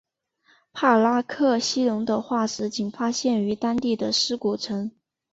[0.73, 4.89] 帕拉克西龙的化石仅发现于当地的尸骨层。